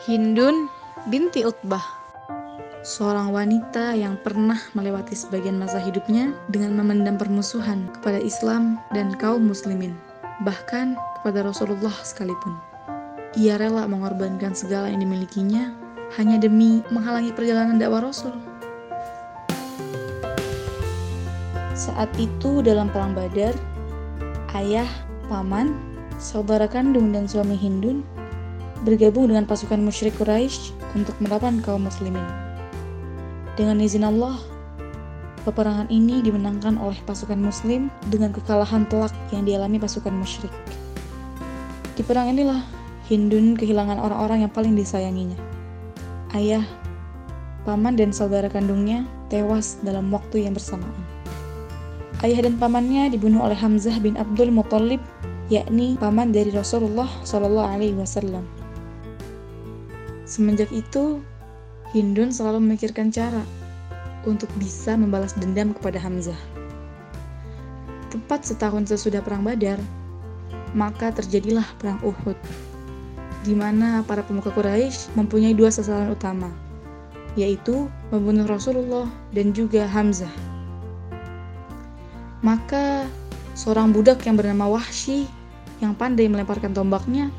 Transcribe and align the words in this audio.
Hindun 0.00 0.72
binti 1.12 1.44
Utbah 1.44 1.84
Seorang 2.80 3.36
wanita 3.36 3.92
yang 3.92 4.16
pernah 4.16 4.56
melewati 4.72 5.12
sebagian 5.12 5.60
masa 5.60 5.76
hidupnya 5.76 6.32
dengan 6.48 6.72
memendam 6.80 7.20
permusuhan 7.20 7.84
kepada 7.92 8.16
Islam 8.16 8.80
dan 8.96 9.12
kaum 9.20 9.44
muslimin, 9.44 9.92
bahkan 10.40 10.96
kepada 11.20 11.44
Rasulullah 11.44 11.92
sekalipun. 12.00 12.56
Ia 13.36 13.60
rela 13.60 13.84
mengorbankan 13.84 14.56
segala 14.56 14.88
yang 14.88 15.04
dimilikinya 15.04 15.68
hanya 16.16 16.40
demi 16.40 16.80
menghalangi 16.88 17.36
perjalanan 17.36 17.76
dakwah 17.76 18.00
Rasul. 18.00 18.32
Saat 21.76 22.08
itu 22.16 22.64
dalam 22.64 22.88
perang 22.88 23.12
Badar, 23.12 23.52
ayah, 24.56 24.88
paman, 25.28 25.76
saudara 26.16 26.64
kandung 26.64 27.12
dan 27.12 27.28
suami 27.28 27.52
Hindun 27.52 28.00
bergabung 28.82 29.28
dengan 29.28 29.44
pasukan 29.44 29.80
musyrik 29.80 30.16
Quraisy 30.16 30.72
untuk 30.96 31.16
melawan 31.20 31.60
kaum 31.60 31.84
muslimin. 31.84 32.24
Dengan 33.54 33.82
izin 33.82 34.08
Allah, 34.08 34.40
peperangan 35.44 35.88
ini 35.92 36.24
dimenangkan 36.24 36.80
oleh 36.80 36.96
pasukan 37.04 37.36
muslim 37.36 37.92
dengan 38.08 38.32
kekalahan 38.32 38.88
telak 38.88 39.12
yang 39.32 39.44
dialami 39.44 39.76
pasukan 39.76 40.12
musyrik. 40.12 40.52
Di 41.96 42.02
perang 42.06 42.32
inilah 42.32 42.64
Hindun 43.10 43.58
kehilangan 43.58 43.98
orang-orang 43.98 44.46
yang 44.46 44.52
paling 44.54 44.78
disayanginya. 44.78 45.34
Ayah, 46.30 46.62
paman 47.66 47.98
dan 47.98 48.14
saudara 48.14 48.46
kandungnya 48.46 49.02
tewas 49.26 49.82
dalam 49.82 50.14
waktu 50.14 50.46
yang 50.46 50.54
bersamaan. 50.54 50.94
Ayah 52.22 52.46
dan 52.46 52.54
pamannya 52.54 53.10
dibunuh 53.10 53.42
oleh 53.42 53.58
Hamzah 53.58 53.98
bin 53.98 54.14
Abdul 54.14 54.54
Muthalib, 54.54 55.02
yakni 55.50 55.98
paman 55.98 56.30
dari 56.30 56.54
Rasulullah 56.54 57.10
Shallallahu 57.26 57.66
Alaihi 57.66 57.98
Wasallam. 57.98 58.59
Semenjak 60.30 60.70
itu, 60.70 61.18
Hindun 61.90 62.30
selalu 62.30 62.62
memikirkan 62.62 63.10
cara 63.10 63.42
untuk 64.22 64.46
bisa 64.62 64.94
membalas 64.94 65.34
dendam 65.34 65.74
kepada 65.74 65.98
Hamzah. 65.98 66.38
Tepat 68.14 68.46
setahun 68.46 68.94
sesudah 68.94 69.26
Perang 69.26 69.42
Badar, 69.42 69.82
maka 70.70 71.10
terjadilah 71.10 71.66
Perang 71.82 71.98
Uhud, 72.06 72.38
di 73.42 73.58
mana 73.58 74.06
para 74.06 74.22
pemuka 74.22 74.54
Quraisy 74.54 75.18
mempunyai 75.18 75.50
dua 75.50 75.74
sasaran 75.74 76.14
utama, 76.14 76.46
yaitu 77.34 77.90
membunuh 78.14 78.46
Rasulullah 78.46 79.10
dan 79.34 79.50
juga 79.50 79.82
Hamzah. 79.90 80.30
Maka, 82.46 83.10
seorang 83.58 83.90
budak 83.90 84.22
yang 84.30 84.38
bernama 84.38 84.78
Wahsy 84.78 85.26
yang 85.82 85.90
pandai 85.98 86.30
melemparkan 86.30 86.70
tombaknya 86.70 87.34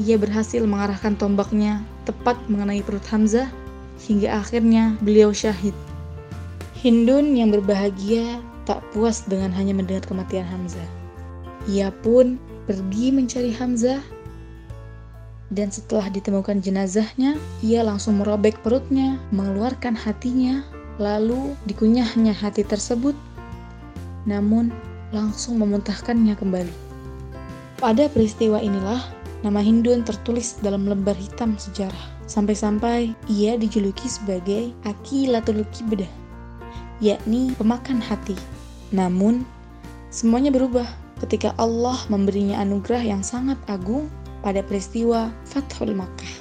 ia 0.00 0.16
berhasil 0.16 0.64
mengarahkan 0.64 1.16
tombaknya 1.20 1.84
tepat 2.08 2.40
mengenai 2.48 2.80
perut 2.80 3.04
Hamzah 3.12 3.48
hingga 4.08 4.40
akhirnya 4.40 4.96
beliau 5.04 5.34
syahid. 5.34 5.76
Hindun 6.80 7.36
yang 7.36 7.52
berbahagia 7.52 8.40
tak 8.64 8.80
puas 8.90 9.22
dengan 9.28 9.52
hanya 9.52 9.76
mendengar 9.76 10.02
kematian 10.08 10.48
Hamzah. 10.48 10.88
Ia 11.70 11.94
pun 12.02 12.40
pergi 12.66 13.14
mencari 13.14 13.54
Hamzah 13.54 14.02
dan 15.52 15.68
setelah 15.68 16.08
ditemukan 16.08 16.64
jenazahnya, 16.64 17.36
ia 17.60 17.84
langsung 17.84 18.24
merobek 18.24 18.56
perutnya, 18.64 19.20
mengeluarkan 19.36 19.92
hatinya, 19.92 20.64
lalu 20.96 21.52
dikunyahnya 21.68 22.32
hati 22.32 22.64
tersebut, 22.64 23.12
namun 24.24 24.72
langsung 25.12 25.60
memuntahkannya 25.60 26.32
kembali. 26.40 26.72
Pada 27.76 28.08
peristiwa 28.08 28.64
inilah 28.64 29.04
Nama 29.42 29.58
Hindun 29.58 30.06
tertulis 30.06 30.62
dalam 30.62 30.86
lembar 30.86 31.18
hitam 31.18 31.58
sejarah. 31.58 32.14
Sampai-sampai 32.30 33.10
ia 33.26 33.58
dijuluki 33.58 34.06
sebagai 34.06 34.70
Akilatul 34.86 35.66
Kibdah, 35.74 36.06
yakni 37.02 37.50
pemakan 37.58 37.98
hati. 37.98 38.38
Namun, 38.94 39.42
semuanya 40.14 40.54
berubah 40.54 40.86
ketika 41.26 41.58
Allah 41.58 41.98
memberinya 42.06 42.62
anugerah 42.62 43.02
yang 43.02 43.26
sangat 43.26 43.58
agung 43.66 44.06
pada 44.46 44.62
peristiwa 44.62 45.34
Fathul 45.42 45.90
Makkah. 45.90 46.34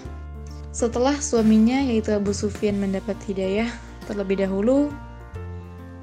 Setelah 0.69 1.17
suaminya 1.17 1.81
yaitu 1.81 2.13
Abu 2.13 2.37
Sufyan 2.37 2.77
mendapat 2.77 3.17
hidayah 3.25 3.67
terlebih 4.05 4.45
dahulu, 4.45 4.93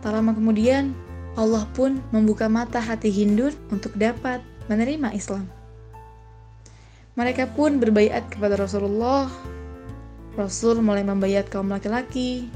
tak 0.02 0.18
lama 0.18 0.34
kemudian 0.34 0.98
Allah 1.38 1.62
pun 1.78 2.02
membuka 2.10 2.50
mata 2.50 2.82
hati 2.82 3.14
Hindun 3.14 3.54
untuk 3.70 3.94
dapat 3.94 4.42
menerima 4.66 5.14
Islam. 5.14 5.57
Mereka 7.18 7.50
pun 7.58 7.82
berbaiat 7.82 8.30
kepada 8.30 8.54
Rasulullah. 8.54 9.26
Rasul 10.38 10.78
mulai 10.78 11.02
membaiat 11.02 11.50
kaum 11.50 11.66
laki-laki 11.66 12.46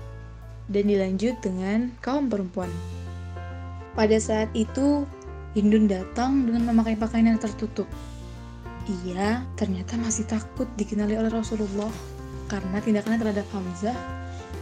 dan 0.70 0.86
dilanjut 0.86 1.34
dengan 1.42 1.90
kaum 1.98 2.30
perempuan. 2.30 2.70
Pada 3.98 4.14
saat 4.22 4.46
itu, 4.54 5.02
Hindun 5.58 5.84
datang 5.84 6.46
dengan 6.48 6.70
memakai 6.70 6.94
pakaian 6.94 7.34
yang 7.34 7.42
tertutup. 7.42 7.84
Ia 8.88 9.44
ternyata 9.58 10.00
masih 10.00 10.24
takut 10.24 10.64
dikenali 10.80 11.18
oleh 11.18 11.28
Rasulullah 11.28 11.92
karena 12.48 12.80
tindakannya 12.80 13.20
terhadap 13.20 13.46
Hamzah 13.52 13.98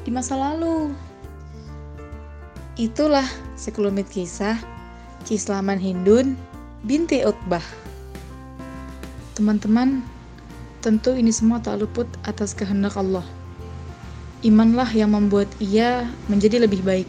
di 0.03 0.11
masa 0.11 0.35
lalu. 0.35 0.91
Itulah 2.75 3.29
sekelumit 3.55 4.09
kisah 4.09 4.57
Kislaman 5.29 5.79
Hindun 5.79 6.35
binti 6.89 7.23
Utbah. 7.23 7.90
Teman-teman, 9.41 10.05
tentu 10.85 11.17
ini 11.17 11.33
semua 11.33 11.65
tak 11.65 11.81
luput 11.81 12.05
atas 12.29 12.53
kehendak 12.53 12.93
Allah. 12.93 13.25
Imanlah 14.45 14.93
yang 14.93 15.17
membuat 15.17 15.49
ia 15.57 16.05
menjadi 16.29 16.61
lebih 16.61 16.85
baik. 16.85 17.09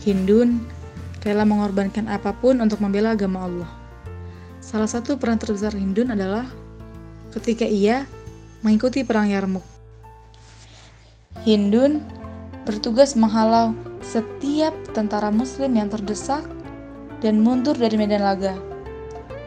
Hindun 0.00 0.64
rela 1.20 1.44
mengorbankan 1.44 2.08
apa 2.08 2.32
pun 2.32 2.56
untuk 2.56 2.80
membela 2.80 3.12
agama 3.12 3.44
Allah. 3.44 3.70
Salah 4.64 4.88
satu 4.88 5.20
peran 5.20 5.36
terbesar 5.36 5.76
Hindun 5.76 6.08
adalah 6.08 6.48
ketika 7.36 7.68
ia 7.68 8.08
mengikuti 8.64 9.04
perang 9.04 9.28
Yarmuk. 9.28 9.68
Hindun 11.44 12.00
bertugas 12.64 13.12
menghalau 13.12 13.76
setiap 14.00 14.72
tentara 14.96 15.28
muslim 15.28 15.76
yang 15.76 15.92
terdesak 15.92 16.48
dan 17.20 17.44
mundur 17.44 17.76
dari 17.76 18.00
medan 18.00 18.24
laga 18.24 18.56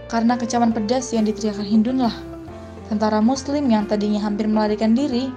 karena 0.07 0.39
kecaman 0.39 0.71
pedas 0.71 1.11
yang 1.11 1.27
diteriakkan 1.27 1.67
Hindun 1.67 1.99
lah, 1.99 2.15
tentara 2.87 3.19
muslim 3.19 3.67
yang 3.67 3.87
tadinya 3.87 4.23
hampir 4.23 4.47
melarikan 4.47 4.95
diri, 4.95 5.31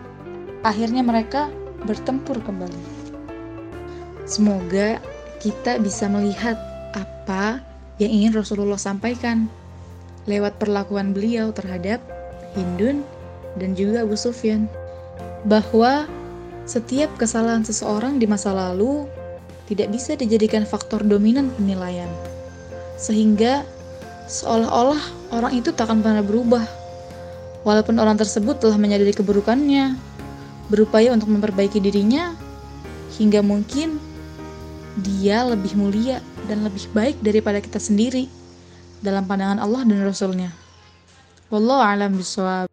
akhirnya 0.63 1.03
mereka 1.03 1.51
bertempur 1.87 2.39
kembali. 2.43 2.83
Semoga 4.31 5.03
kita 5.43 5.83
bisa 5.83 6.07
melihat 6.07 6.55
apa 6.95 7.59
yang 7.99 8.13
ingin 8.15 8.33
Rasulullah 8.39 8.79
sampaikan 8.79 9.51
lewat 10.31 10.63
perlakuan 10.63 11.11
beliau 11.11 11.51
terhadap 11.51 11.99
Hindun 12.55 13.03
dan 13.59 13.75
juga 13.75 14.07
Abu 14.07 14.15
Sufyan. 14.15 14.71
Bahwa 15.49 16.07
setiap 16.69 17.11
kesalahan 17.19 17.67
seseorang 17.67 18.23
di 18.23 18.29
masa 18.29 18.55
lalu 18.55 19.09
tidak 19.67 19.91
bisa 19.91 20.15
dijadikan 20.15 20.63
faktor 20.63 21.03
dominan 21.03 21.51
penilaian. 21.59 22.11
Sehingga 23.01 23.65
seolah-olah 24.31 25.03
orang 25.35 25.53
itu 25.59 25.75
tak 25.75 25.91
akan 25.91 26.01
pernah 26.07 26.23
berubah. 26.23 26.63
Walaupun 27.67 27.99
orang 28.01 28.17
tersebut 28.17 28.63
telah 28.63 28.79
menyadari 28.79 29.13
keburukannya, 29.13 29.99
berupaya 30.73 31.13
untuk 31.13 31.29
memperbaiki 31.29 31.83
dirinya, 31.83 32.33
hingga 33.19 33.45
mungkin 33.45 33.99
dia 35.03 35.45
lebih 35.45 35.77
mulia 35.77 36.23
dan 36.47 36.65
lebih 36.65 36.89
baik 36.95 37.19
daripada 37.21 37.61
kita 37.61 37.83
sendiri 37.83 38.31
dalam 39.05 39.27
pandangan 39.27 39.61
Allah 39.61 39.83
dan 39.85 40.01
Rasulnya. 40.07 40.51
Wallahu 41.51 41.83
a'lam 41.83 42.15
bishawab. 42.15 42.70